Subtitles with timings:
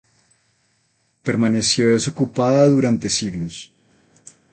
[1.21, 3.71] Permaneció desocupada durante siglos.